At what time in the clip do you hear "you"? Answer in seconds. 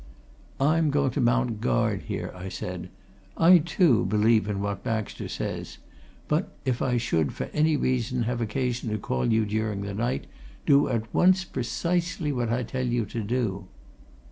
9.31-9.45, 12.87-13.05